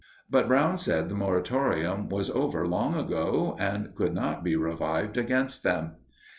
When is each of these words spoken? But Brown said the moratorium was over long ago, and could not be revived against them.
But 0.27 0.47
Brown 0.47 0.79
said 0.79 1.09
the 1.09 1.15
moratorium 1.15 2.09
was 2.09 2.31
over 2.31 2.67
long 2.67 2.95
ago, 2.95 3.55
and 3.59 3.93
could 3.93 4.15
not 4.15 4.43
be 4.43 4.55
revived 4.55 5.15
against 5.15 5.61
them. 5.61 5.91